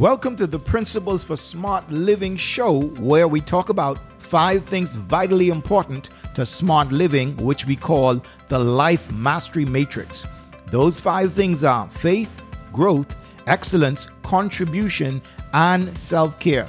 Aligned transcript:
Welcome 0.00 0.34
to 0.38 0.48
the 0.48 0.58
Principles 0.58 1.22
for 1.22 1.36
Smart 1.36 1.88
Living 1.88 2.36
show, 2.36 2.80
where 2.98 3.28
we 3.28 3.40
talk 3.40 3.68
about 3.68 3.96
five 4.20 4.64
things 4.64 4.96
vitally 4.96 5.50
important 5.50 6.10
to 6.34 6.44
smart 6.44 6.90
living, 6.90 7.36
which 7.36 7.64
we 7.64 7.76
call 7.76 8.20
the 8.48 8.58
Life 8.58 9.12
Mastery 9.12 9.64
Matrix. 9.64 10.26
Those 10.66 10.98
five 10.98 11.32
things 11.34 11.62
are 11.62 11.88
faith, 11.88 12.28
growth, 12.72 13.14
excellence, 13.46 14.08
contribution, 14.24 15.22
and 15.52 15.96
self 15.96 16.40
care. 16.40 16.68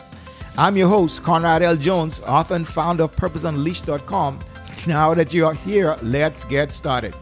I'm 0.56 0.78
your 0.78 0.88
host, 0.88 1.24
Conrad 1.24 1.64
L. 1.64 1.76
Jones, 1.76 2.22
author 2.28 2.54
and 2.54 2.68
founder 2.68 3.06
of 3.06 3.16
PurposeUnleashed.com. 3.16 4.40
Now 4.86 5.16
that 5.16 5.34
you're 5.34 5.56
here, 5.56 5.98
let's 6.04 6.44
get 6.44 6.72
started. 6.72 7.16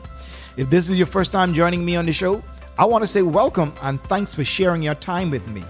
If 0.57 0.69
this 0.69 0.89
is 0.89 0.97
your 0.97 1.07
first 1.07 1.31
time 1.31 1.53
joining 1.53 1.85
me 1.85 1.95
on 1.95 2.03
the 2.03 2.11
show, 2.11 2.43
I 2.77 2.83
want 2.83 3.05
to 3.05 3.07
say 3.07 3.21
welcome 3.21 3.71
and 3.81 4.03
thanks 4.03 4.35
for 4.35 4.43
sharing 4.43 4.83
your 4.83 4.95
time 4.95 5.29
with 5.31 5.47
me. 5.47 5.63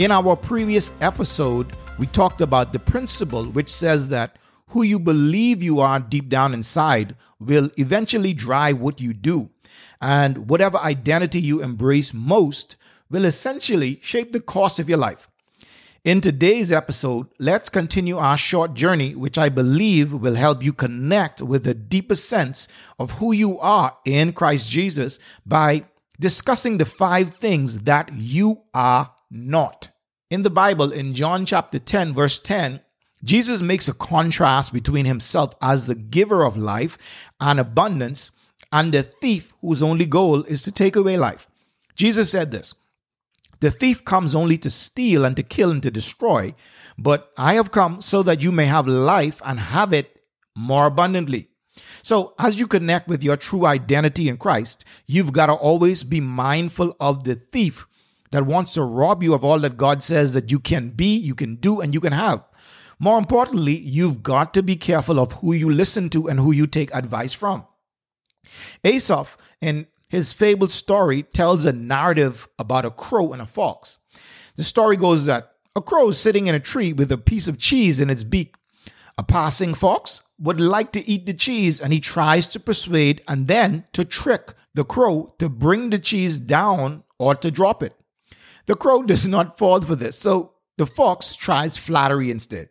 In 0.00 0.10
our 0.10 0.34
previous 0.34 0.90
episode, 1.00 1.76
we 2.00 2.08
talked 2.08 2.40
about 2.40 2.72
the 2.72 2.80
principle 2.80 3.44
which 3.44 3.68
says 3.68 4.08
that 4.08 4.38
who 4.70 4.82
you 4.82 4.98
believe 4.98 5.62
you 5.62 5.78
are 5.78 6.00
deep 6.00 6.28
down 6.28 6.52
inside 6.52 7.14
will 7.38 7.70
eventually 7.76 8.32
drive 8.32 8.80
what 8.80 9.00
you 9.00 9.14
do. 9.14 9.50
And 10.00 10.50
whatever 10.50 10.78
identity 10.78 11.40
you 11.40 11.62
embrace 11.62 12.12
most 12.12 12.74
will 13.08 13.24
essentially 13.24 14.00
shape 14.02 14.32
the 14.32 14.40
course 14.40 14.80
of 14.80 14.88
your 14.88 14.98
life. 14.98 15.28
In 16.02 16.20
today's 16.20 16.72
episode, 16.72 17.28
let's 17.38 17.68
continue 17.68 18.18
our 18.18 18.36
short 18.36 18.74
journey, 18.74 19.14
which 19.14 19.38
I 19.38 19.48
believe 19.48 20.12
will 20.12 20.34
help 20.34 20.60
you 20.60 20.72
connect 20.72 21.40
with 21.40 21.62
the 21.62 21.72
deeper 21.72 22.16
sense 22.16 22.66
of 22.98 23.12
who 23.12 23.30
you 23.30 23.60
are 23.60 23.96
in 24.04 24.32
Christ 24.32 24.68
Jesus 24.68 25.20
by 25.46 25.84
discussing 26.18 26.78
the 26.78 26.84
five 26.84 27.34
things 27.34 27.78
that 27.82 28.12
you 28.12 28.62
are 28.74 29.13
not. 29.34 29.90
In 30.30 30.42
the 30.42 30.50
Bible, 30.50 30.92
in 30.92 31.14
John 31.14 31.44
chapter 31.44 31.78
10, 31.78 32.14
verse 32.14 32.38
10, 32.38 32.80
Jesus 33.22 33.60
makes 33.62 33.88
a 33.88 33.94
contrast 33.94 34.72
between 34.72 35.06
himself 35.06 35.54
as 35.60 35.86
the 35.86 35.94
giver 35.94 36.44
of 36.44 36.56
life 36.56 36.96
and 37.40 37.58
abundance 37.58 38.30
and 38.72 38.92
the 38.92 39.02
thief 39.02 39.52
whose 39.60 39.82
only 39.82 40.06
goal 40.06 40.42
is 40.44 40.62
to 40.62 40.72
take 40.72 40.96
away 40.96 41.16
life. 41.16 41.48
Jesus 41.96 42.30
said 42.30 42.50
this 42.50 42.74
The 43.60 43.70
thief 43.70 44.04
comes 44.04 44.34
only 44.34 44.58
to 44.58 44.70
steal 44.70 45.24
and 45.24 45.36
to 45.36 45.42
kill 45.42 45.70
and 45.70 45.82
to 45.82 45.90
destroy, 45.90 46.54
but 46.98 47.30
I 47.38 47.54
have 47.54 47.72
come 47.72 48.00
so 48.00 48.22
that 48.22 48.42
you 48.42 48.52
may 48.52 48.66
have 48.66 48.86
life 48.86 49.40
and 49.44 49.58
have 49.58 49.92
it 49.92 50.20
more 50.56 50.86
abundantly. 50.86 51.48
So, 52.02 52.34
as 52.38 52.58
you 52.58 52.66
connect 52.66 53.08
with 53.08 53.24
your 53.24 53.36
true 53.36 53.64
identity 53.64 54.28
in 54.28 54.36
Christ, 54.36 54.84
you've 55.06 55.32
got 55.32 55.46
to 55.46 55.54
always 55.54 56.04
be 56.04 56.20
mindful 56.20 56.94
of 57.00 57.24
the 57.24 57.36
thief 57.36 57.86
that 58.34 58.46
wants 58.46 58.74
to 58.74 58.82
rob 58.82 59.22
you 59.22 59.32
of 59.32 59.44
all 59.44 59.60
that 59.60 59.76
God 59.76 60.02
says 60.02 60.34
that 60.34 60.50
you 60.50 60.58
can 60.58 60.90
be, 60.90 61.16
you 61.16 61.36
can 61.36 61.54
do, 61.54 61.80
and 61.80 61.94
you 61.94 62.00
can 62.00 62.12
have. 62.12 62.42
More 62.98 63.16
importantly, 63.16 63.78
you've 63.78 64.24
got 64.24 64.52
to 64.54 64.62
be 64.62 64.74
careful 64.74 65.20
of 65.20 65.30
who 65.34 65.52
you 65.52 65.70
listen 65.70 66.10
to 66.10 66.26
and 66.26 66.40
who 66.40 66.50
you 66.50 66.66
take 66.66 66.92
advice 66.92 67.32
from. 67.32 67.64
Aesop, 68.82 69.28
in 69.60 69.86
his 70.08 70.32
fabled 70.32 70.72
story, 70.72 71.22
tells 71.22 71.64
a 71.64 71.72
narrative 71.72 72.48
about 72.58 72.84
a 72.84 72.90
crow 72.90 73.32
and 73.32 73.40
a 73.40 73.46
fox. 73.46 73.98
The 74.56 74.64
story 74.64 74.96
goes 74.96 75.26
that 75.26 75.52
a 75.76 75.80
crow 75.80 76.08
is 76.08 76.18
sitting 76.18 76.48
in 76.48 76.56
a 76.56 76.60
tree 76.60 76.92
with 76.92 77.12
a 77.12 77.18
piece 77.18 77.46
of 77.46 77.58
cheese 77.58 78.00
in 78.00 78.10
its 78.10 78.24
beak. 78.24 78.56
A 79.16 79.22
passing 79.22 79.74
fox 79.74 80.22
would 80.40 80.60
like 80.60 80.90
to 80.90 81.08
eat 81.08 81.26
the 81.26 81.34
cheese 81.34 81.80
and 81.80 81.92
he 81.92 82.00
tries 82.00 82.48
to 82.48 82.58
persuade 82.58 83.22
and 83.28 83.46
then 83.46 83.84
to 83.92 84.04
trick 84.04 84.54
the 84.74 84.84
crow 84.84 85.28
to 85.38 85.48
bring 85.48 85.90
the 85.90 86.00
cheese 86.00 86.40
down 86.40 87.04
or 87.16 87.36
to 87.36 87.52
drop 87.52 87.80
it. 87.80 87.94
The 88.66 88.76
crow 88.76 89.02
does 89.02 89.28
not 89.28 89.58
fall 89.58 89.80
for 89.80 89.94
this, 89.94 90.18
so 90.18 90.52
the 90.76 90.86
fox 90.86 91.36
tries 91.36 91.76
flattery 91.76 92.30
instead. 92.30 92.70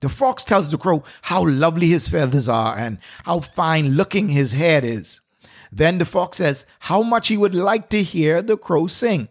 The 0.00 0.08
fox 0.08 0.44
tells 0.44 0.70
the 0.70 0.78
crow 0.78 1.04
how 1.22 1.46
lovely 1.46 1.88
his 1.88 2.08
feathers 2.08 2.48
are 2.48 2.76
and 2.76 2.98
how 3.24 3.40
fine 3.40 3.90
looking 3.90 4.30
his 4.30 4.52
head 4.52 4.82
is. 4.84 5.20
Then 5.70 5.98
the 5.98 6.04
fox 6.04 6.38
says 6.38 6.66
how 6.80 7.02
much 7.02 7.28
he 7.28 7.36
would 7.36 7.54
like 7.54 7.90
to 7.90 8.02
hear 8.02 8.42
the 8.42 8.56
crow 8.56 8.86
sing. 8.86 9.28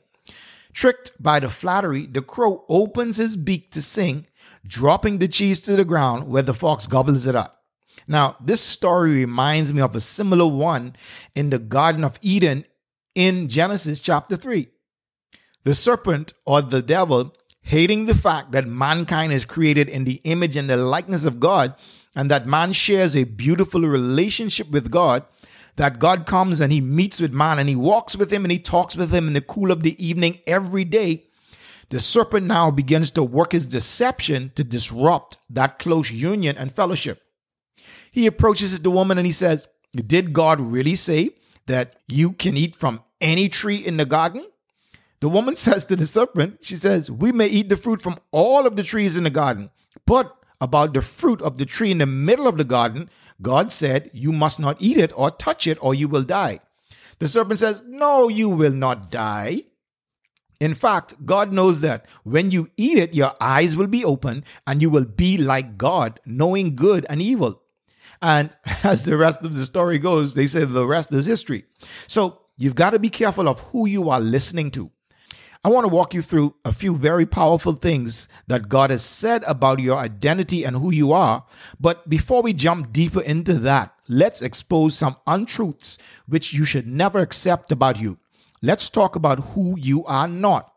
Tricked 0.72 1.12
by 1.22 1.40
the 1.40 1.50
flattery, 1.50 2.06
the 2.06 2.22
crow 2.22 2.64
opens 2.70 3.18
his 3.18 3.36
beak 3.36 3.72
to 3.72 3.82
sing, 3.82 4.26
dropping 4.66 5.18
the 5.18 5.28
cheese 5.28 5.60
to 5.62 5.76
the 5.76 5.84
ground 5.84 6.28
where 6.28 6.44
the 6.44 6.54
fox 6.54 6.86
gobbles 6.86 7.26
it 7.26 7.36
up. 7.36 7.64
Now, 8.08 8.38
this 8.40 8.62
story 8.62 9.12
reminds 9.12 9.74
me 9.74 9.82
of 9.82 9.96
a 9.96 10.00
similar 10.00 10.48
one 10.48 10.96
in 11.36 11.50
the 11.50 11.60
Garden 11.60 12.04
of 12.04 12.20
Eden 12.22 12.66
in 13.16 13.50
Genesis 13.50 14.00
chapter 14.00 14.38
3. 14.38 14.70
The 15.64 15.76
serpent 15.76 16.34
or 16.46 16.62
the 16.62 16.82
devil, 16.82 17.36
hating 17.62 18.06
the 18.06 18.16
fact 18.16 18.52
that 18.52 18.68
mankind 18.68 19.34
is 19.34 19.46
created 19.46 19.90
in 19.90 20.06
the 20.06 20.22
image 20.24 20.56
and 20.56 20.70
the 20.70 20.78
likeness 20.78 21.26
of 21.26 21.40
God, 21.40 21.76
and 22.16 22.32
that 22.32 22.48
man 22.48 22.74
shares 22.74 23.16
a 23.16 23.26
beautiful 23.26 23.82
relationship 23.82 24.70
with 24.72 24.90
God, 24.90 25.24
that 25.76 26.00
God 26.00 26.26
comes 26.26 26.60
and 26.60 26.74
he 26.74 26.82
meets 26.82 27.22
with 27.22 27.34
man 27.34 27.60
and 27.60 27.70
he 27.70 27.76
walks 27.76 28.16
with 28.16 28.32
him 28.32 28.44
and 28.44 28.52
he 28.52 28.60
talks 28.60 28.96
with 28.96 29.14
him 29.14 29.28
in 29.28 29.34
the 29.34 29.42
cool 29.42 29.72
of 29.72 29.84
the 29.84 30.04
evening 30.06 30.40
every 30.46 30.84
day. 30.84 31.26
The 31.90 32.00
serpent 32.00 32.46
now 32.46 32.70
begins 32.70 33.12
to 33.12 33.24
work 33.24 33.52
his 33.52 33.68
deception 33.68 34.52
to 34.56 34.64
disrupt 34.64 35.38
that 35.50 35.80
close 35.80 36.12
union 36.12 36.58
and 36.58 36.72
fellowship. 36.72 37.22
He 38.12 38.28
approaches 38.28 38.80
the 38.80 38.92
woman 38.92 39.18
and 39.18 39.26
he 39.26 39.32
says, 39.32 39.68
Did 39.94 40.34
God 40.34 40.60
really 40.60 40.96
say 40.96 41.32
that 41.66 41.96
you 42.08 42.32
can 42.34 42.58
eat 42.58 42.76
from 42.76 43.02
any 43.22 43.50
tree 43.50 43.78
in 43.78 43.98
the 43.98 44.06
garden? 44.06 44.46
The 45.22 45.30
woman 45.30 45.56
says 45.58 45.86
to 45.86 45.96
the 45.96 46.06
serpent, 46.06 46.60
She 46.62 46.76
says, 46.76 47.12
We 47.12 47.32
may 47.32 47.48
eat 47.48 47.70
the 47.70 47.78
fruit 47.78 48.02
from 48.02 48.18
all 48.32 48.66
of 48.66 48.76
the 48.76 48.84
trees 48.84 49.18
in 49.18 49.24
the 49.24 49.30
garden, 49.30 49.70
but 50.06 50.36
about 50.62 50.94
the 50.94 51.02
fruit 51.02 51.42
of 51.42 51.58
the 51.58 51.66
tree 51.66 51.92
in 51.92 52.00
the 52.00 52.06
middle 52.06 52.48
of 52.48 52.58
the 52.58 52.64
garden, 52.64 53.10
God 53.42 53.72
said, 53.72 54.10
You 54.14 54.32
must 54.32 54.60
not 54.60 54.82
eat 54.82 54.98
it 54.98 55.14
or 55.16 55.32
touch 55.32 55.68
it, 55.68 55.78
or 55.82 55.96
you 55.96 56.08
will 56.08 56.24
die. 56.24 56.60
The 57.20 57.28
serpent 57.28 57.60
says, 57.60 57.84
No, 57.88 58.28
you 58.28 58.50
will 58.50 58.74
not 58.74 59.12
die. 59.12 59.64
In 60.60 60.74
fact, 60.74 61.14
God 61.26 61.54
knows 61.54 61.80
that 61.82 62.06
when 62.24 62.52
you 62.52 62.70
eat 62.76 62.98
it, 62.98 63.14
your 63.14 63.34
eyes 63.40 63.78
will 63.78 63.88
be 63.88 64.04
open 64.04 64.44
and 64.68 64.82
you 64.82 64.90
will 64.90 65.06
be 65.06 65.38
like 65.38 65.78
God, 65.78 66.20
knowing 66.26 66.76
good 66.76 67.06
and 67.10 67.22
evil. 67.22 67.62
And 68.22 68.54
as 68.84 69.06
the 69.06 69.16
rest 69.16 69.46
of 69.46 69.54
the 69.54 69.66
story 69.66 70.00
goes, 70.00 70.34
they 70.34 70.48
say 70.48 70.66
the 70.66 70.86
rest 70.86 71.14
is 71.14 71.26
history. 71.26 71.66
So 72.08 72.42
you've 72.58 72.76
got 72.76 72.90
to 72.90 73.00
be 73.00 73.10
careful 73.10 73.48
of 73.48 73.62
who 73.62 73.88
you 73.88 74.10
are 74.10 74.20
listening 74.20 74.72
to. 74.72 74.92
I 75.62 75.68
want 75.68 75.84
to 75.84 75.94
walk 75.94 76.14
you 76.14 76.22
through 76.22 76.56
a 76.64 76.72
few 76.72 76.96
very 76.96 77.26
powerful 77.26 77.74
things 77.74 78.30
that 78.48 78.70
God 78.70 78.92
has 78.92 79.04
said 79.04 79.44
about 79.46 79.80
your 79.80 79.98
identity 79.98 80.64
and 80.64 80.78
who 80.78 80.90
you 80.90 81.12
are. 81.12 81.46
But 81.82 82.08
before 82.10 82.42
we 82.42 82.54
jump 82.54 82.94
deeper 82.94 83.22
into 83.22 83.56
that, 83.56 83.94
let's 84.08 84.42
expose 84.42 84.98
some 84.98 85.18
untruths 85.28 85.98
which 86.28 86.54
you 86.54 86.64
should 86.64 86.88
never 86.88 87.20
accept 87.20 87.74
about 87.74 88.00
you. 88.00 88.20
Let's 88.62 88.90
talk 88.90 89.18
about 89.18 89.40
who 89.40 89.78
you 89.78 90.06
are 90.06 90.30
not. 90.30 90.74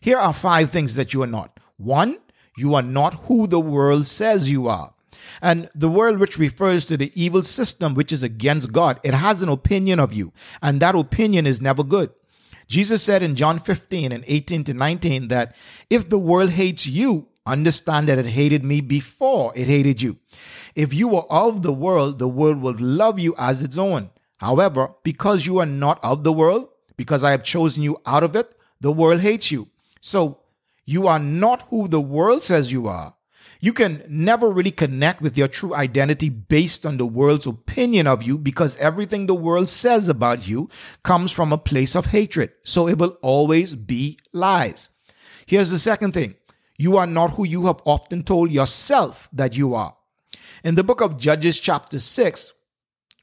Here 0.00 0.18
are 0.18 0.32
five 0.32 0.70
things 0.70 0.94
that 0.94 1.12
you 1.12 1.24
are 1.24 1.26
not. 1.26 1.58
One, 1.76 2.18
you 2.56 2.76
are 2.76 2.82
not 2.82 3.14
who 3.24 3.48
the 3.48 3.60
world 3.60 4.06
says 4.06 4.48
you 4.48 4.68
are. 4.68 4.94
And 5.42 5.70
the 5.74 5.88
world, 5.88 6.18
which 6.18 6.38
refers 6.38 6.84
to 6.86 6.96
the 6.96 7.10
evil 7.20 7.42
system 7.42 7.94
which 7.94 8.12
is 8.12 8.22
against 8.22 8.72
God, 8.72 9.00
it 9.02 9.14
has 9.14 9.42
an 9.42 9.48
opinion 9.48 9.98
of 9.98 10.12
you, 10.12 10.32
and 10.62 10.80
that 10.80 10.94
opinion 10.94 11.46
is 11.48 11.60
never 11.60 11.82
good. 11.82 12.10
Jesus 12.68 13.02
said 13.02 13.22
in 13.22 13.34
John 13.34 13.58
15 13.58 14.12
and 14.12 14.24
18 14.26 14.64
to 14.64 14.74
19 14.74 15.28
that 15.28 15.56
if 15.88 16.08
the 16.08 16.18
world 16.18 16.50
hates 16.50 16.86
you, 16.86 17.26
understand 17.46 18.08
that 18.08 18.18
it 18.18 18.26
hated 18.26 18.62
me 18.62 18.80
before 18.80 19.52
it 19.56 19.66
hated 19.66 20.02
you. 20.02 20.18
If 20.74 20.92
you 20.92 21.08
were 21.08 21.24
of 21.30 21.62
the 21.62 21.72
world, 21.72 22.18
the 22.18 22.28
world 22.28 22.60
would 22.60 22.80
love 22.80 23.18
you 23.18 23.34
as 23.38 23.62
its 23.62 23.78
own. 23.78 24.10
However, 24.36 24.92
because 25.02 25.46
you 25.46 25.58
are 25.58 25.66
not 25.66 25.98
of 26.04 26.22
the 26.22 26.32
world, 26.32 26.68
because 26.96 27.24
I 27.24 27.30
have 27.32 27.42
chosen 27.42 27.82
you 27.82 28.00
out 28.06 28.22
of 28.22 28.36
it, 28.36 28.54
the 28.80 28.92
world 28.92 29.20
hates 29.20 29.50
you. 29.50 29.68
So 30.00 30.40
you 30.84 31.06
are 31.06 31.18
not 31.18 31.62
who 31.70 31.88
the 31.88 32.00
world 32.00 32.42
says 32.42 32.70
you 32.70 32.86
are. 32.86 33.14
You 33.60 33.72
can 33.72 34.04
never 34.08 34.50
really 34.50 34.70
connect 34.70 35.20
with 35.20 35.36
your 35.36 35.48
true 35.48 35.74
identity 35.74 36.28
based 36.28 36.86
on 36.86 36.96
the 36.96 37.06
world's 37.06 37.46
opinion 37.46 38.06
of 38.06 38.22
you 38.22 38.38
because 38.38 38.76
everything 38.76 39.26
the 39.26 39.34
world 39.34 39.68
says 39.68 40.08
about 40.08 40.46
you 40.46 40.68
comes 41.02 41.32
from 41.32 41.52
a 41.52 41.58
place 41.58 41.96
of 41.96 42.06
hatred. 42.06 42.52
So 42.62 42.86
it 42.86 42.98
will 42.98 43.16
always 43.20 43.74
be 43.74 44.18
lies. 44.32 44.90
Here's 45.46 45.70
the 45.70 45.78
second 45.78 46.12
thing 46.12 46.36
you 46.76 46.96
are 46.96 47.06
not 47.06 47.32
who 47.32 47.44
you 47.44 47.66
have 47.66 47.82
often 47.84 48.22
told 48.22 48.52
yourself 48.52 49.28
that 49.32 49.56
you 49.56 49.74
are. 49.74 49.96
In 50.62 50.76
the 50.76 50.84
book 50.84 51.00
of 51.00 51.18
Judges, 51.18 51.58
chapter 51.58 51.98
6, 51.98 52.52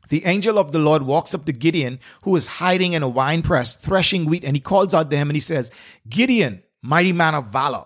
the 0.09 0.25
angel 0.25 0.59
of 0.59 0.71
the 0.71 0.79
Lord 0.79 1.03
walks 1.03 1.33
up 1.33 1.45
to 1.45 1.53
Gideon, 1.53 1.99
who 2.23 2.35
is 2.35 2.45
hiding 2.45 2.93
in 2.93 3.03
a 3.03 3.09
wine 3.09 3.41
press, 3.41 3.75
threshing 3.75 4.25
wheat, 4.25 4.43
and 4.43 4.55
he 4.55 4.59
calls 4.59 4.93
out 4.93 5.09
to 5.09 5.17
him 5.17 5.29
and 5.29 5.35
he 5.35 5.41
says, 5.41 5.71
Gideon, 6.07 6.63
mighty 6.81 7.13
man 7.13 7.35
of 7.35 7.47
valor. 7.47 7.85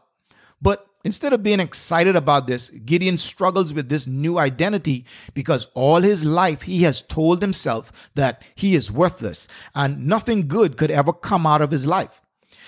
Instead 1.05 1.31
of 1.31 1.41
being 1.41 1.61
excited 1.61 2.15
about 2.15 2.45
this, 2.45 2.69
Gideon 2.69 3.15
struggles 3.15 3.73
with 3.73 3.87
this 3.87 4.05
new 4.05 4.37
identity 4.37 5.05
because 5.33 5.67
all 5.73 6.01
his 6.01 6.25
life 6.25 6.63
he 6.63 6.83
has 6.83 7.01
told 7.01 7.41
himself 7.41 8.09
that 8.15 8.43
he 8.53 8.75
is 8.75 8.91
worthless 8.91 9.47
and 9.73 10.05
nothing 10.05 10.47
good 10.47 10.75
could 10.75 10.91
ever 10.91 11.13
come 11.13 11.45
out 11.45 11.61
of 11.61 11.71
his 11.71 11.85
life. 11.85 12.19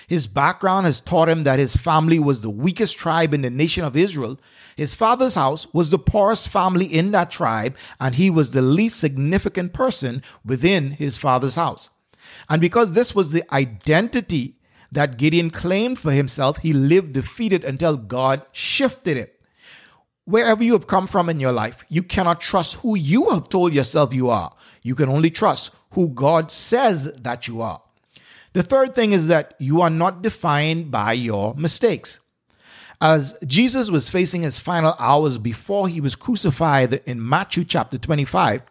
His 0.08 0.26
background 0.26 0.86
has 0.86 1.00
taught 1.00 1.28
him 1.28 1.44
that 1.44 1.58
his 1.58 1.76
family 1.76 2.18
was 2.18 2.40
the 2.40 2.50
weakest 2.50 2.98
tribe 2.98 3.32
in 3.34 3.42
the 3.42 3.50
nation 3.50 3.84
of 3.84 3.96
Israel. 3.96 4.40
His 4.76 4.94
father's 4.94 5.34
house 5.34 5.72
was 5.72 5.90
the 5.90 5.98
poorest 5.98 6.48
family 6.48 6.86
in 6.86 7.12
that 7.12 7.30
tribe, 7.30 7.76
and 8.00 8.14
he 8.14 8.28
was 8.28 8.50
the 8.50 8.62
least 8.62 8.98
significant 8.98 9.72
person 9.72 10.22
within 10.44 10.92
his 10.92 11.16
father's 11.16 11.54
house. 11.54 11.90
And 12.48 12.60
because 12.60 12.92
this 12.92 13.14
was 13.14 13.30
the 13.30 13.44
identity 13.54 14.56
that 14.92 15.16
Gideon 15.16 15.50
claimed 15.50 15.98
for 15.98 16.12
himself, 16.12 16.58
he 16.58 16.72
lived 16.72 17.14
defeated 17.14 17.64
until 17.64 17.96
God 17.96 18.42
shifted 18.52 19.16
it. 19.16 19.40
Wherever 20.24 20.62
you 20.62 20.74
have 20.74 20.86
come 20.86 21.06
from 21.06 21.28
in 21.28 21.40
your 21.40 21.50
life, 21.50 21.84
you 21.88 22.02
cannot 22.02 22.40
trust 22.40 22.76
who 22.76 22.96
you 22.96 23.30
have 23.30 23.48
told 23.48 23.72
yourself 23.72 24.14
you 24.14 24.30
are. 24.30 24.54
You 24.82 24.94
can 24.94 25.08
only 25.08 25.30
trust 25.30 25.74
who 25.92 26.08
God 26.08 26.52
says 26.52 27.10
that 27.22 27.48
you 27.48 27.60
are. 27.62 27.82
The 28.52 28.62
third 28.62 28.94
thing 28.94 29.12
is 29.12 29.28
that 29.28 29.54
you 29.58 29.80
are 29.80 29.90
not 29.90 30.22
defined 30.22 30.90
by 30.90 31.14
your 31.14 31.54
mistakes. 31.54 32.20
As 33.00 33.36
Jesus 33.46 33.90
was 33.90 34.10
facing 34.10 34.42
his 34.42 34.60
final 34.60 34.94
hours 34.98 35.38
before 35.38 35.88
he 35.88 36.00
was 36.00 36.14
crucified 36.14 37.02
in 37.06 37.26
Matthew 37.26 37.64
chapter 37.64 37.98
25, 37.98 38.62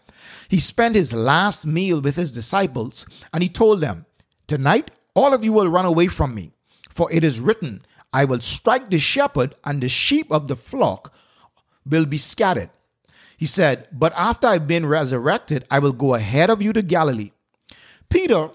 he 0.48 0.60
spent 0.60 0.96
his 0.96 1.14
last 1.14 1.66
meal 1.66 2.00
with 2.00 2.16
his 2.16 2.32
disciples 2.32 3.06
and 3.34 3.44
he 3.44 3.50
told 3.50 3.82
them, 3.82 4.06
Tonight, 4.48 4.92
all 5.14 5.34
of 5.34 5.44
you 5.44 5.54
will 5.54 5.68
run 5.68 5.86
away 5.86 6.08
from 6.08 6.34
me, 6.34 6.52
for 6.90 7.12
it 7.12 7.24
is 7.24 7.40
written, 7.40 7.84
I 8.14 8.26
will 8.26 8.40
strike 8.40 8.90
the 8.90 9.00
shepherd, 9.00 9.56
and 9.64 9.82
the 9.82 9.90
sheep 9.90 10.32
of 10.32 10.48
the 10.48 10.56
flock 10.56 11.14
will 11.86 12.06
be 12.06 12.18
scattered. 12.18 12.70
He 13.38 13.46
said, 13.46 13.88
But 13.92 14.14
after 14.16 14.48
I've 14.48 14.68
been 14.68 14.86
resurrected, 14.86 15.66
I 15.72 15.80
will 15.80 15.94
go 15.94 16.14
ahead 16.14 16.50
of 16.50 16.62
you 16.62 16.74
to 16.74 16.82
Galilee. 16.82 17.32
Peter, 18.10 18.50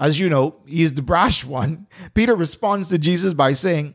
as 0.00 0.18
you 0.18 0.28
know, 0.28 0.56
he 0.66 0.82
is 0.82 0.94
the 0.94 1.02
brash 1.02 1.44
one. 1.60 1.86
Peter 2.14 2.34
responds 2.34 2.88
to 2.88 2.98
Jesus 2.98 3.34
by 3.34 3.52
saying, 3.52 3.94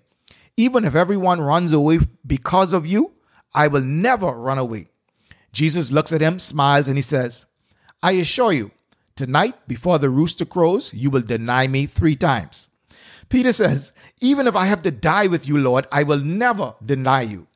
Even 0.55 0.85
if 0.85 0.95
everyone 0.95 1.41
runs 1.41 1.73
away 1.73 1.99
because 2.25 2.73
of 2.73 2.85
you, 2.85 3.13
I 3.53 3.67
will 3.67 3.81
never 3.81 4.31
run 4.31 4.57
away. 4.57 4.89
Jesus 5.51 5.91
looks 5.91 6.11
at 6.11 6.21
him, 6.21 6.39
smiles, 6.39 6.87
and 6.87 6.97
he 6.97 7.01
says, 7.01 7.45
I 8.03 8.11
assure 8.13 8.53
you, 8.53 8.71
tonight 9.17 9.67
before 9.67 9.99
the 9.99 10.09
rooster 10.09 10.45
crows, 10.45 10.93
you 10.93 11.09
will 11.09 11.21
deny 11.21 11.67
me 11.67 11.85
three 11.85 12.15
times. 12.15 12.69
Peter 13.29 13.51
says, 13.51 13.91
Even 14.21 14.47
if 14.47 14.55
I 14.55 14.67
have 14.67 14.81
to 14.83 14.91
die 14.91 15.27
with 15.27 15.47
you, 15.47 15.57
Lord, 15.57 15.87
I 15.91 16.03
will 16.03 16.19
never 16.19 16.75
deny 16.85 17.23
you. 17.23 17.47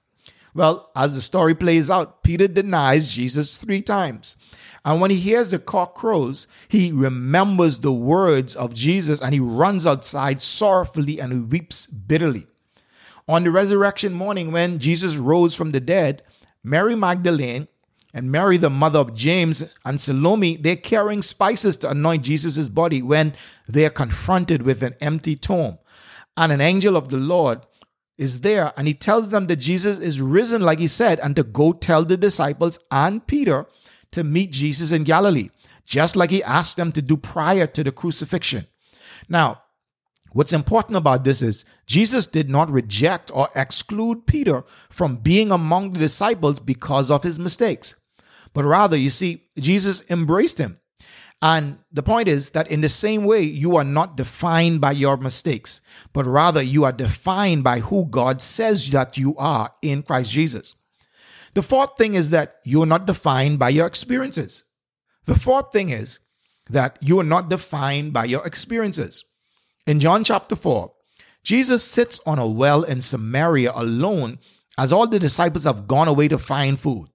Well, 0.54 0.90
as 0.96 1.16
the 1.16 1.22
story 1.22 1.56
plays 1.56 1.90
out, 1.90 2.24
Peter 2.24 2.48
denies 2.48 3.14
Jesus 3.14 3.56
three 3.56 3.82
times. 3.82 4.36
And 4.84 5.00
when 5.00 5.12
he 5.12 5.18
hears 5.18 5.52
the 5.52 5.60
cock 5.60 5.96
crows, 5.96 6.48
he 6.68 6.92
remembers 6.92 7.80
the 7.80 7.94
words 7.94 8.56
of 8.56 8.74
Jesus 8.74 9.22
and 9.22 9.34
he 9.34 9.40
runs 9.40 9.86
outside 9.86 10.42
sorrowfully 10.42 11.22
and 11.22 11.52
weeps 11.52 11.86
bitterly. 11.86 12.48
On 13.28 13.44
the 13.44 13.52
resurrection 13.52 14.14
morning, 14.14 14.52
when 14.52 14.80
Jesus 14.80 15.16
rose 15.16 15.56
from 15.56 15.72
the 15.72 15.80
dead, 15.80 16.24
Mary 16.64 16.96
Magdalene 16.96 17.68
and 18.14 18.32
Mary, 18.32 18.58
the 18.58 18.70
mother 18.70 19.00
of 19.00 19.14
James 19.14 19.64
and 19.86 20.00
Salome, 20.00 20.58
they're 20.58 20.76
carrying 20.76 21.22
spices 21.22 21.78
to 21.78 21.90
anoint 21.90 22.24
Jesus' 22.24 22.68
body 22.68 23.02
when 23.02 23.34
they're 23.68 23.90
confronted 23.90 24.64
with 24.64 24.84
an 24.84 24.96
empty 25.00 25.36
tomb. 25.36 25.78
And 26.36 26.52
an 26.52 26.62
angel 26.62 26.98
of 26.98 27.10
the 27.10 27.18
Lord 27.18 27.66
is 28.18 28.42
there 28.42 28.74
and 28.76 28.88
he 28.88 28.94
tells 28.94 29.30
them 29.30 29.48
that 29.48 29.56
Jesus 29.58 29.98
is 30.00 30.22
risen, 30.22 30.62
like 30.62 30.80
he 30.80 30.88
said, 30.88 31.20
and 31.20 31.36
to 31.36 31.44
go 31.44 31.72
tell 31.72 32.04
the 32.04 32.18
disciples 32.18 32.80
and 32.92 33.26
Peter 33.26 33.66
to 34.12 34.24
meet 34.24 34.52
Jesus 34.52 34.92
in 34.92 35.04
Galilee, 35.04 35.50
just 35.86 36.16
like 36.16 36.32
he 36.32 36.44
asked 36.44 36.78
them 36.78 36.92
to 36.92 37.02
do 37.02 37.16
prior 37.16 37.66
to 37.68 37.84
the 37.84 37.92
crucifixion. 37.92 38.68
Now, 39.30 39.62
what's 40.34 40.54
important 40.54 40.98
about 40.98 41.24
this 41.24 41.42
is 41.42 41.64
Jesus 41.86 42.28
did 42.28 42.50
not 42.50 42.70
reject 42.70 43.32
or 43.34 43.48
exclude 43.56 44.28
Peter 44.28 44.66
from 44.90 45.16
being 45.16 45.52
among 45.52 45.94
the 45.94 46.00
disciples 46.00 46.60
because 46.60 47.10
of 47.10 47.24
his 47.24 47.40
mistakes, 47.40 47.96
but 48.54 48.66
rather, 48.66 48.98
you 48.98 49.10
see, 49.10 49.44
Jesus 49.58 50.10
embraced 50.10 50.58
him 50.58 50.82
and 51.42 51.80
the 51.92 52.04
point 52.04 52.28
is 52.28 52.52
that 52.52 52.70
in 52.70 52.82
the 52.82 52.90
same 52.90 53.24
way, 53.24 53.42
you 53.42 53.76
are 53.76 53.84
not 53.84 54.16
defined 54.16 54.80
by 54.80 54.92
your 54.92 55.18
mistakes, 55.18 55.82
but 56.14 56.28
rather 56.28 56.62
you 56.62 56.84
are 56.84 56.92
defined 56.92 57.64
by 57.64 57.80
who 57.80 58.06
God 58.06 58.42
says 58.42 58.92
that 58.92 59.18
you 59.18 59.36
are 59.38 59.74
in 59.82 60.04
Christ 60.04 60.32
Jesus. 60.32 60.76
The 61.56 61.64
fourth 61.64 61.98
thing 61.98 62.14
is 62.14 62.30
that 62.30 62.58
you 62.64 62.84
are 62.84 62.88
not 62.88 63.08
defined 63.08 63.58
by 63.58 63.70
your 63.70 63.88
experiences. 63.88 64.64
The 65.26 65.38
fourth 65.38 65.74
thing 65.74 65.90
is 65.90 66.20
that 66.70 66.98
you 67.02 67.20
are 67.20 67.26
not 67.26 67.50
defined 67.50 68.14
by 68.14 68.26
your 68.26 68.46
experiences. 68.46 69.24
In 69.88 70.00
John 70.00 70.24
chapter 70.24 70.56
4, 70.56 70.94
Jesus 71.44 71.84
sits 71.84 72.20
on 72.28 72.38
a 72.38 72.48
well 72.48 72.84
in 72.84 73.02
Samaria 73.02 73.72
alone 73.74 74.38
as 74.78 74.94
all 74.94 75.08
the 75.08 75.20
disciples 75.20 75.64
have 75.64 75.88
gone 75.88 76.08
away 76.08 76.28
to 76.28 76.38
find 76.38 76.80
food. 76.80 77.11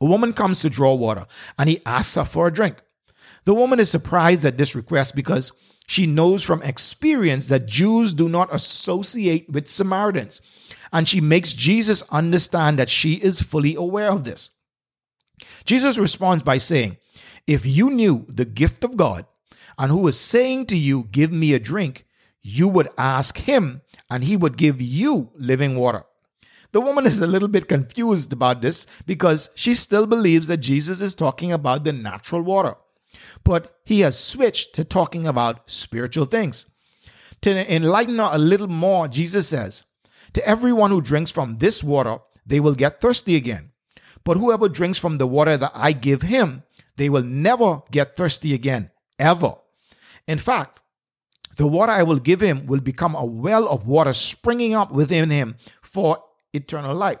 A 0.00 0.06
woman 0.06 0.32
comes 0.32 0.60
to 0.60 0.70
draw 0.70 0.94
water 0.94 1.26
and 1.58 1.68
he 1.68 1.80
asks 1.86 2.14
her 2.14 2.24
for 2.24 2.46
a 2.46 2.52
drink. 2.52 2.76
The 3.44 3.54
woman 3.54 3.80
is 3.80 3.90
surprised 3.90 4.44
at 4.44 4.58
this 4.58 4.74
request 4.74 5.14
because 5.14 5.52
she 5.86 6.06
knows 6.06 6.42
from 6.42 6.62
experience 6.62 7.46
that 7.48 7.66
Jews 7.66 8.12
do 8.12 8.28
not 8.28 8.52
associate 8.52 9.50
with 9.50 9.68
Samaritans. 9.68 10.40
And 10.92 11.08
she 11.08 11.20
makes 11.20 11.54
Jesus 11.54 12.02
understand 12.10 12.78
that 12.78 12.88
she 12.88 13.14
is 13.14 13.42
fully 13.42 13.74
aware 13.74 14.10
of 14.10 14.24
this. 14.24 14.50
Jesus 15.64 15.98
responds 15.98 16.42
by 16.42 16.58
saying, 16.58 16.96
If 17.46 17.66
you 17.66 17.90
knew 17.90 18.24
the 18.28 18.44
gift 18.44 18.84
of 18.84 18.96
God 18.96 19.26
and 19.76 19.90
who 19.90 20.06
is 20.06 20.18
saying 20.18 20.66
to 20.66 20.76
you, 20.76 21.08
Give 21.10 21.32
me 21.32 21.52
a 21.52 21.58
drink, 21.58 22.06
you 22.40 22.68
would 22.68 22.88
ask 22.96 23.38
him 23.38 23.82
and 24.08 24.24
he 24.24 24.36
would 24.36 24.56
give 24.56 24.80
you 24.80 25.32
living 25.34 25.76
water. 25.76 26.04
The 26.74 26.82
woman 26.82 27.06
is 27.06 27.20
a 27.20 27.26
little 27.26 27.48
bit 27.48 27.68
confused 27.68 28.32
about 28.32 28.60
this 28.60 28.86
because 29.06 29.48
she 29.54 29.74
still 29.74 30.06
believes 30.06 30.48
that 30.48 30.58
Jesus 30.58 31.00
is 31.00 31.14
talking 31.14 31.52
about 31.52 31.84
the 31.84 31.92
natural 31.94 32.42
water 32.42 32.74
but 33.44 33.78
he 33.84 34.00
has 34.00 34.18
switched 34.18 34.74
to 34.74 34.84
talking 34.84 35.26
about 35.26 35.70
spiritual 35.70 36.24
things. 36.24 36.66
To 37.42 37.74
enlighten 37.74 38.18
her 38.18 38.30
a 38.32 38.38
little 38.38 38.68
more, 38.68 39.06
Jesus 39.06 39.48
says, 39.48 39.84
To 40.32 40.46
everyone 40.48 40.90
who 40.90 41.02
drinks 41.02 41.30
from 41.30 41.58
this 41.58 41.84
water, 41.84 42.18
they 42.46 42.60
will 42.60 42.74
get 42.74 43.00
thirsty 43.00 43.36
again. 43.36 43.72
But 44.24 44.38
whoever 44.38 44.68
drinks 44.68 44.98
from 44.98 45.18
the 45.18 45.26
water 45.26 45.56
that 45.56 45.72
I 45.74 45.92
give 45.92 46.22
him, 46.22 46.62
they 46.96 47.10
will 47.10 47.22
never 47.22 47.82
get 47.90 48.16
thirsty 48.16 48.54
again, 48.54 48.90
ever. 49.18 49.54
In 50.26 50.38
fact, 50.38 50.80
the 51.56 51.66
water 51.66 51.92
I 51.92 52.02
will 52.02 52.18
give 52.18 52.40
him 52.40 52.66
will 52.66 52.80
become 52.80 53.14
a 53.14 53.24
well 53.24 53.68
of 53.68 53.86
water 53.86 54.14
springing 54.14 54.74
up 54.74 54.90
within 54.90 55.28
him 55.30 55.56
for 55.82 56.18
eternal 56.54 56.94
life. 56.94 57.18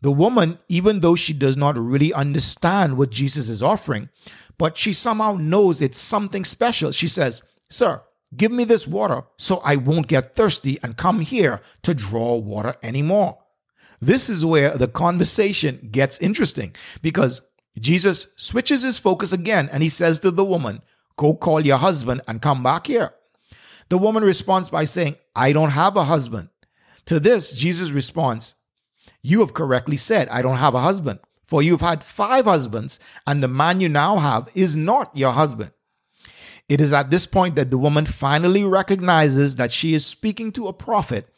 The 0.00 0.10
woman, 0.10 0.58
even 0.68 1.00
though 1.00 1.14
she 1.14 1.32
does 1.32 1.56
not 1.56 1.78
really 1.78 2.12
understand 2.12 2.98
what 2.98 3.10
Jesus 3.10 3.48
is 3.48 3.62
offering, 3.62 4.08
but 4.58 4.76
she 4.76 4.92
somehow 4.92 5.36
knows 5.38 5.80
it's 5.80 5.98
something 5.98 6.44
special. 6.44 6.90
She 6.90 7.08
says, 7.08 7.42
Sir, 7.70 8.02
give 8.36 8.50
me 8.50 8.64
this 8.64 8.86
water 8.86 9.22
so 9.36 9.58
I 9.64 9.76
won't 9.76 10.08
get 10.08 10.34
thirsty 10.34 10.78
and 10.82 10.96
come 10.96 11.20
here 11.20 11.60
to 11.82 11.94
draw 11.94 12.36
water 12.36 12.74
anymore. 12.82 13.38
This 14.00 14.28
is 14.28 14.44
where 14.44 14.76
the 14.76 14.88
conversation 14.88 15.88
gets 15.92 16.18
interesting 16.20 16.74
because 17.00 17.42
Jesus 17.78 18.32
switches 18.36 18.82
his 18.82 18.98
focus 18.98 19.32
again 19.32 19.68
and 19.72 19.82
he 19.82 19.88
says 19.88 20.20
to 20.20 20.32
the 20.32 20.44
woman, 20.44 20.82
Go 21.16 21.34
call 21.34 21.60
your 21.60 21.76
husband 21.76 22.22
and 22.26 22.42
come 22.42 22.62
back 22.62 22.88
here. 22.88 23.14
The 23.88 23.98
woman 23.98 24.24
responds 24.24 24.70
by 24.70 24.86
saying, 24.86 25.16
I 25.36 25.52
don't 25.52 25.70
have 25.70 25.96
a 25.96 26.04
husband. 26.04 26.48
To 27.06 27.20
this, 27.20 27.52
Jesus 27.52 27.90
responds, 27.90 28.54
You 29.22 29.40
have 29.40 29.54
correctly 29.54 29.96
said, 29.96 30.28
I 30.28 30.42
don't 30.42 30.58
have 30.58 30.74
a 30.74 30.80
husband. 30.80 31.20
For 31.44 31.62
you've 31.62 31.82
had 31.82 32.02
five 32.02 32.46
husbands, 32.46 32.98
and 33.26 33.42
the 33.42 33.48
man 33.48 33.80
you 33.80 33.88
now 33.88 34.16
have 34.16 34.48
is 34.54 34.74
not 34.74 35.14
your 35.14 35.32
husband. 35.32 35.72
It 36.68 36.80
is 36.80 36.94
at 36.94 37.10
this 37.10 37.26
point 37.26 37.56
that 37.56 37.70
the 37.70 37.76
woman 37.76 38.06
finally 38.06 38.64
recognizes 38.64 39.56
that 39.56 39.72
she 39.72 39.92
is 39.92 40.06
speaking 40.06 40.52
to 40.52 40.68
a 40.68 40.72
prophet, 40.72 41.28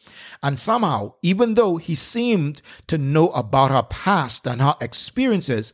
and 0.41 0.57
somehow, 0.57 1.15
even 1.23 1.55
though 1.55 1.79
he 1.79 1.97
seemed 1.97 2.63
to 2.87 2.97
know 2.97 3.31
about 3.31 3.73
her 3.73 3.83
past 3.83 4.47
and 4.47 4.63
her 4.63 4.77
experiences, 4.81 5.73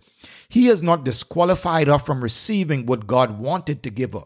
he 0.48 0.66
has 0.66 0.82
not 0.82 1.04
disqualified 1.04 1.88
her 1.88 1.98
from 1.98 2.22
receiving 2.22 2.86
what 2.86 3.06
God 3.06 3.38
wanted 3.38 3.82
to 3.82 3.90
give 3.90 4.14
her. 4.14 4.24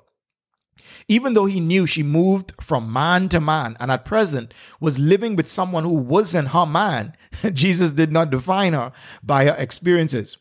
Even 1.09 1.35
though 1.35 1.47
he 1.47 1.61
knew 1.61 1.87
she 1.87 2.03
moved 2.03 2.53
from 2.61 2.93
man 2.93 3.29
to 3.29 3.41
man 3.41 3.77
and 3.79 3.91
at 3.91 4.05
present 4.05 4.55
was 4.81 4.99
living 4.99 5.37
with 5.37 5.49
someone 5.49 5.85
who 5.85 5.95
wasn't 5.95 6.49
her 6.49 6.67
man, 6.67 7.15
Jesus 7.53 7.93
did 7.93 8.11
not 8.11 8.31
define 8.31 8.73
her 8.73 8.93
by 9.23 9.45
her 9.45 9.57
experiences. 9.59 10.39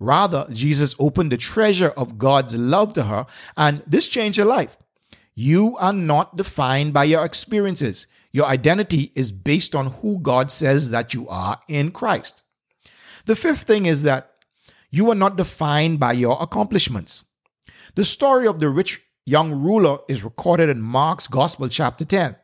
Rather, 0.00 0.46
Jesus 0.50 0.96
opened 0.98 1.30
the 1.30 1.36
treasure 1.36 1.92
of 1.96 2.18
God's 2.18 2.56
love 2.56 2.94
to 2.94 3.04
her, 3.04 3.26
and 3.56 3.82
this 3.86 4.08
changed 4.08 4.38
her 4.38 4.44
life. 4.46 4.76
You 5.34 5.76
are 5.78 5.92
not 5.92 6.36
defined 6.36 6.92
by 6.92 7.04
your 7.04 7.24
experiences. 7.24 8.06
Your 8.32 8.46
identity 8.46 9.12
is 9.14 9.30
based 9.30 9.74
on 9.74 9.86
who 9.86 10.18
God 10.18 10.50
says 10.50 10.90
that 10.90 11.12
you 11.12 11.28
are 11.28 11.60
in 11.68 11.90
Christ. 11.90 12.42
The 13.26 13.36
fifth 13.36 13.62
thing 13.62 13.86
is 13.86 14.02
that 14.04 14.32
you 14.90 15.10
are 15.10 15.14
not 15.14 15.36
defined 15.36 16.00
by 16.00 16.12
your 16.12 16.38
accomplishments. 16.40 17.24
The 17.94 18.04
story 18.04 18.46
of 18.46 18.58
the 18.58 18.70
rich 18.70 19.02
young 19.30 19.52
ruler 19.52 19.98
is 20.08 20.24
recorded 20.24 20.68
in 20.68 20.82
Mark's 20.82 21.28
Gospel, 21.28 21.68
chapter 21.68 22.04
10. 22.04 22.34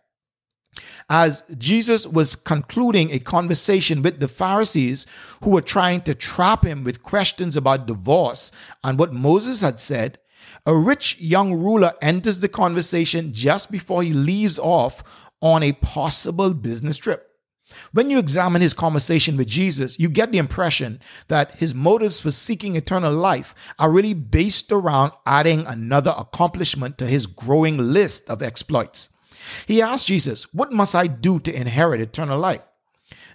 As 1.10 1.42
Jesus 1.58 2.06
was 2.06 2.36
concluding 2.36 3.10
a 3.10 3.18
conversation 3.18 4.02
with 4.02 4.20
the 4.20 4.28
Pharisees 4.28 5.06
who 5.42 5.50
were 5.50 5.62
trying 5.62 6.02
to 6.02 6.14
trap 6.14 6.64
him 6.64 6.84
with 6.84 7.02
questions 7.02 7.56
about 7.56 7.86
divorce 7.86 8.52
and 8.84 8.98
what 8.98 9.12
Moses 9.12 9.62
had 9.62 9.80
said, 9.80 10.18
a 10.64 10.76
rich 10.76 11.18
young 11.20 11.54
ruler 11.54 11.94
enters 12.00 12.38
the 12.40 12.48
conversation 12.48 13.32
just 13.32 13.72
before 13.72 14.02
he 14.02 14.12
leaves 14.12 14.58
off 14.58 15.02
on 15.40 15.62
a 15.62 15.72
possible 15.72 16.54
business 16.54 16.98
trip. 16.98 17.35
When 17.92 18.10
you 18.10 18.18
examine 18.18 18.62
his 18.62 18.74
conversation 18.74 19.36
with 19.36 19.48
Jesus, 19.48 19.98
you 19.98 20.08
get 20.08 20.32
the 20.32 20.38
impression 20.38 21.00
that 21.28 21.52
his 21.56 21.74
motives 21.74 22.20
for 22.20 22.30
seeking 22.30 22.76
eternal 22.76 23.12
life 23.12 23.54
are 23.78 23.90
really 23.90 24.14
based 24.14 24.70
around 24.70 25.12
adding 25.26 25.66
another 25.66 26.14
accomplishment 26.16 26.98
to 26.98 27.06
his 27.06 27.26
growing 27.26 27.76
list 27.76 28.30
of 28.30 28.42
exploits. 28.42 29.10
He 29.66 29.82
asks 29.82 30.06
Jesus, 30.06 30.52
What 30.54 30.72
must 30.72 30.94
I 30.94 31.06
do 31.06 31.40
to 31.40 31.54
inherit 31.54 32.00
eternal 32.00 32.38
life? 32.38 32.62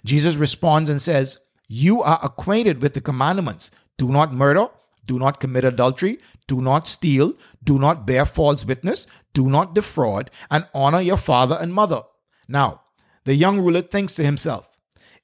Jesus 0.04 0.36
responds 0.36 0.90
and 0.90 1.00
says, 1.00 1.38
You 1.68 2.02
are 2.02 2.20
acquainted 2.22 2.82
with 2.82 2.94
the 2.94 3.00
commandments 3.00 3.70
do 3.98 4.08
not 4.08 4.32
murder, 4.32 4.66
do 5.06 5.18
not 5.18 5.38
commit 5.38 5.64
adultery, 5.64 6.18
do 6.48 6.60
not 6.60 6.86
steal, 6.86 7.34
do 7.62 7.78
not 7.78 8.06
bear 8.06 8.26
false 8.26 8.64
witness, 8.64 9.06
do 9.32 9.48
not 9.48 9.74
defraud, 9.74 10.30
and 10.50 10.66
honor 10.74 11.00
your 11.00 11.16
father 11.16 11.56
and 11.60 11.72
mother. 11.72 12.02
Now, 12.48 12.80
the 13.24 13.34
young 13.34 13.60
ruler 13.60 13.82
thinks 13.82 14.14
to 14.16 14.24
himself, 14.24 14.70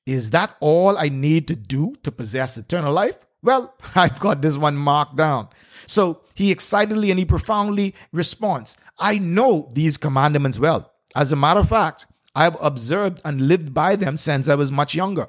Is 0.07 0.31
that 0.31 0.57
all 0.61 0.97
I 0.97 1.09
need 1.09 1.49
to 1.49 1.57
do 1.57 1.95
to 2.03 2.13
possess 2.13 2.57
eternal 2.57 2.93
life? 2.93 3.19
Well, 3.43 3.75
I've 3.95 4.21
got 4.21 4.43
this 4.43 4.57
one 4.57 4.77
marked 4.77 5.17
down. 5.17 5.49
So 5.87 6.21
he 6.35 6.51
excitedly 6.51 7.11
and 7.11 7.19
he 7.19 7.25
profoundly 7.25 7.95
responds, 8.13 8.77
I 8.99 9.19
know 9.19 9.71
these 9.73 9.97
commandments 9.97 10.59
well. 10.59 10.93
As 11.17 11.33
a 11.33 11.37
matter 11.37 11.61
of 11.61 11.69
fact, 11.69 12.07
I 12.35 12.45
have 12.45 12.57
observed 12.61 13.21
and 13.25 13.49
lived 13.49 13.73
by 13.73 13.97
them 13.97 14.17
since 14.17 14.49
I 14.49 14.55
was 14.55 14.71
much 14.71 14.95
younger. 14.95 15.29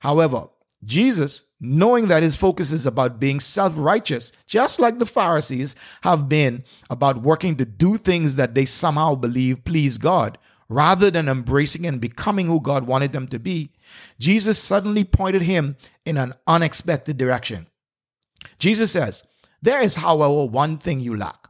However, 0.00 0.48
Jesus, 0.84 1.42
knowing 1.60 2.08
that 2.08 2.22
his 2.22 2.36
focus 2.36 2.72
is 2.72 2.86
about 2.86 3.18
being 3.18 3.40
self 3.40 3.72
righteous, 3.76 4.32
just 4.46 4.78
like 4.78 4.98
the 4.98 5.06
Pharisees 5.06 5.74
have 6.02 6.28
been 6.28 6.64
about 6.90 7.22
working 7.22 7.56
to 7.56 7.64
do 7.64 7.96
things 7.96 8.34
that 8.34 8.54
they 8.54 8.66
somehow 8.66 9.14
believe 9.14 9.64
please 9.64 9.98
God, 9.98 10.38
rather 10.68 11.10
than 11.10 11.28
embracing 11.28 11.86
and 11.86 12.00
becoming 12.00 12.46
who 12.46 12.60
God 12.60 12.86
wanted 12.86 13.12
them 13.12 13.28
to 13.28 13.38
be, 13.38 13.72
Jesus 14.18 14.58
suddenly 14.58 15.04
pointed 15.04 15.42
him 15.42 15.76
in 16.04 16.16
an 16.16 16.34
unexpected 16.46 17.16
direction. 17.16 17.66
Jesus 18.58 18.92
says, 18.92 19.24
There 19.62 19.80
is, 19.80 19.96
however, 19.96 20.44
one 20.46 20.78
thing 20.78 21.00
you 21.00 21.16
lack. 21.16 21.48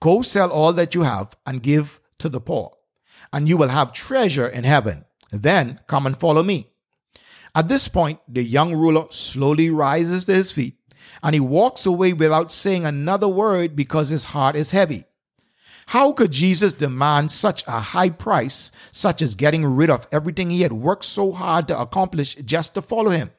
Go 0.00 0.22
sell 0.22 0.50
all 0.50 0.72
that 0.74 0.94
you 0.94 1.02
have 1.02 1.34
and 1.46 1.62
give 1.62 2.00
to 2.18 2.28
the 2.28 2.40
poor, 2.40 2.76
and 3.32 3.48
you 3.48 3.56
will 3.56 3.68
have 3.68 3.92
treasure 3.92 4.46
in 4.46 4.64
heaven. 4.64 5.04
Then 5.30 5.80
come 5.86 6.06
and 6.06 6.16
follow 6.16 6.42
me. 6.42 6.70
At 7.54 7.68
this 7.68 7.88
point, 7.88 8.20
the 8.28 8.42
young 8.42 8.74
ruler 8.74 9.06
slowly 9.10 9.70
rises 9.70 10.24
to 10.26 10.34
his 10.34 10.52
feet 10.52 10.76
and 11.22 11.34
he 11.34 11.40
walks 11.40 11.86
away 11.86 12.12
without 12.12 12.52
saying 12.52 12.84
another 12.84 13.28
word 13.28 13.74
because 13.74 14.10
his 14.10 14.24
heart 14.24 14.56
is 14.56 14.70
heavy. 14.70 15.04
How 15.86 16.12
could 16.12 16.32
Jesus 16.32 16.72
demand 16.72 17.30
such 17.30 17.64
a 17.66 17.80
high 17.80 18.10
price, 18.10 18.72
such 18.90 19.22
as 19.22 19.34
getting 19.34 19.64
rid 19.64 19.90
of 19.90 20.06
everything 20.10 20.50
he 20.50 20.62
had 20.62 20.72
worked 20.72 21.04
so 21.04 21.32
hard 21.32 21.68
to 21.68 21.78
accomplish 21.78 22.34
just 22.36 22.74
to 22.74 22.82
follow 22.82 23.10
him? 23.10 23.30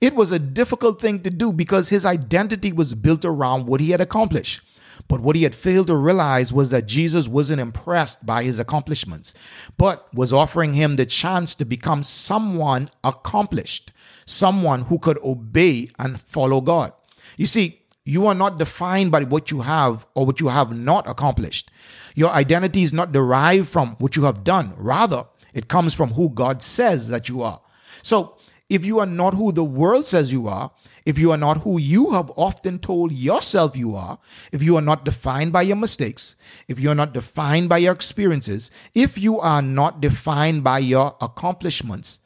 It 0.00 0.14
was 0.14 0.30
a 0.30 0.38
difficult 0.38 1.00
thing 1.00 1.22
to 1.22 1.30
do 1.30 1.52
because 1.52 1.88
his 1.88 2.04
identity 2.04 2.72
was 2.72 2.94
built 2.94 3.24
around 3.24 3.66
what 3.66 3.80
he 3.80 3.90
had 3.90 4.00
accomplished. 4.00 4.60
But 5.08 5.20
what 5.20 5.36
he 5.36 5.42
had 5.42 5.54
failed 5.54 5.86
to 5.88 5.96
realize 5.96 6.52
was 6.52 6.70
that 6.70 6.86
Jesus 6.86 7.28
wasn't 7.28 7.60
impressed 7.60 8.26
by 8.26 8.42
his 8.42 8.58
accomplishments, 8.58 9.34
but 9.76 10.12
was 10.14 10.32
offering 10.32 10.74
him 10.74 10.96
the 10.96 11.06
chance 11.06 11.54
to 11.56 11.64
become 11.64 12.02
someone 12.02 12.88
accomplished, 13.04 13.92
someone 14.24 14.82
who 14.82 14.98
could 14.98 15.18
obey 15.22 15.88
and 15.98 16.20
follow 16.20 16.60
God. 16.60 16.92
You 17.36 17.46
see, 17.46 17.82
you 18.06 18.28
are 18.28 18.34
not 18.36 18.56
defined 18.56 19.10
by 19.10 19.24
what 19.24 19.50
you 19.50 19.60
have 19.60 20.06
or 20.14 20.24
what 20.24 20.38
you 20.38 20.46
have 20.46 20.72
not 20.72 21.08
accomplished. 21.10 21.70
Your 22.14 22.30
identity 22.30 22.84
is 22.84 22.92
not 22.92 23.10
derived 23.10 23.68
from 23.68 23.96
what 23.98 24.14
you 24.14 24.22
have 24.22 24.44
done. 24.44 24.72
Rather, 24.76 25.26
it 25.52 25.66
comes 25.66 25.92
from 25.92 26.10
who 26.10 26.30
God 26.30 26.62
says 26.62 27.08
that 27.08 27.28
you 27.28 27.42
are. 27.42 27.60
So, 28.02 28.38
if 28.68 28.84
you 28.84 29.00
are 29.00 29.06
not 29.06 29.34
who 29.34 29.50
the 29.52 29.64
world 29.64 30.06
says 30.06 30.32
you 30.32 30.46
are, 30.46 30.70
if 31.04 31.18
you 31.18 31.32
are 31.32 31.36
not 31.36 31.58
who 31.58 31.78
you 31.78 32.10
have 32.12 32.30
often 32.36 32.78
told 32.78 33.10
yourself 33.10 33.76
you 33.76 33.94
are, 33.96 34.18
if 34.52 34.62
you 34.62 34.76
are 34.76 34.82
not 34.82 35.04
defined 35.04 35.52
by 35.52 35.62
your 35.62 35.76
mistakes, 35.76 36.36
if 36.68 36.78
you 36.78 36.90
are 36.90 36.94
not 36.94 37.12
defined 37.12 37.68
by 37.68 37.78
your 37.78 37.92
experiences, 37.92 38.70
if 38.94 39.18
you 39.18 39.40
are 39.40 39.62
not 39.62 40.00
defined 40.00 40.62
by 40.62 40.78
your 40.78 41.16
accomplishments, 41.20 42.20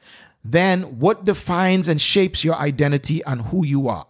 then 0.44 0.82
what 0.98 1.24
defines 1.24 1.88
and 1.88 2.00
shapes 2.00 2.44
your 2.44 2.54
identity 2.56 3.22
and 3.24 3.42
who 3.42 3.64
you 3.64 3.88
are? 3.88 4.06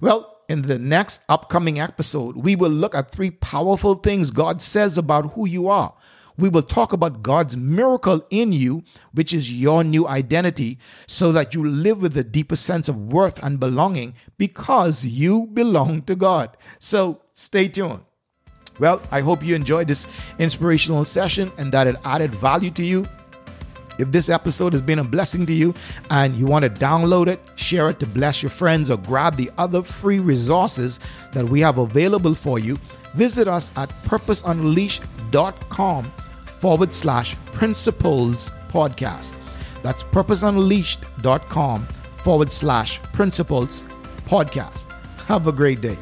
Well, 0.00 0.39
in 0.50 0.62
the 0.62 0.78
next 0.78 1.22
upcoming 1.28 1.78
episode, 1.80 2.36
we 2.36 2.56
will 2.56 2.70
look 2.70 2.94
at 2.94 3.10
three 3.10 3.30
powerful 3.30 3.94
things 3.94 4.30
God 4.30 4.60
says 4.60 4.98
about 4.98 5.32
who 5.32 5.46
you 5.46 5.68
are 5.68 5.94
we 6.40 6.48
will 6.48 6.62
talk 6.62 6.92
about 6.92 7.22
God's 7.22 7.56
miracle 7.56 8.24
in 8.30 8.52
you, 8.52 8.82
which 9.12 9.32
is 9.32 9.52
your 9.52 9.84
new 9.84 10.08
identity, 10.08 10.78
so 11.06 11.32
that 11.32 11.54
you 11.54 11.64
live 11.64 12.00
with 12.00 12.16
a 12.16 12.24
deeper 12.24 12.56
sense 12.56 12.88
of 12.88 13.12
worth 13.12 13.42
and 13.42 13.60
belonging 13.60 14.14
because 14.38 15.04
you 15.04 15.46
belong 15.48 16.02
to 16.02 16.16
God. 16.16 16.56
So 16.78 17.20
stay 17.34 17.68
tuned. 17.68 18.00
Well, 18.78 19.02
I 19.10 19.20
hope 19.20 19.44
you 19.44 19.54
enjoyed 19.54 19.88
this 19.88 20.06
inspirational 20.38 21.04
session 21.04 21.52
and 21.58 21.70
that 21.72 21.86
it 21.86 21.96
added 22.04 22.30
value 22.30 22.70
to 22.72 22.84
you. 22.84 23.06
If 23.98 24.12
this 24.12 24.28
episode 24.28 24.72
has 24.72 24.82
been 24.82 24.98
a 24.98 25.04
blessing 25.04 25.46
to 25.46 25.52
you 25.52 25.74
and 26.10 26.34
you 26.34 26.46
want 26.46 26.64
to 26.64 26.70
download 26.70 27.26
it, 27.26 27.40
share 27.56 27.90
it 27.90 27.98
to 28.00 28.06
bless 28.06 28.42
your 28.42 28.50
friends, 28.50 28.90
or 28.90 28.96
grab 28.98 29.36
the 29.36 29.50
other 29.58 29.82
free 29.82 30.20
resources 30.20 31.00
that 31.32 31.44
we 31.44 31.60
have 31.60 31.78
available 31.78 32.34
for 32.34 32.58
you, 32.58 32.76
visit 33.14 33.48
us 33.48 33.70
at 33.76 33.88
purposeunleashed.com 34.04 36.04
forward 36.46 36.94
slash 36.94 37.36
principles 37.46 38.50
podcast. 38.68 39.36
That's 39.82 40.02
purposeunleashed.com 40.02 41.86
forward 42.22 42.52
slash 42.52 43.00
principles 43.12 43.82
podcast. 44.26 44.84
Have 45.26 45.46
a 45.46 45.52
great 45.52 45.80
day. 45.80 45.96